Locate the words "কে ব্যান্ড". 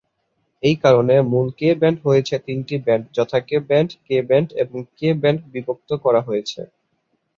1.59-1.97, 3.41-3.89, 4.05-4.49, 4.97-5.39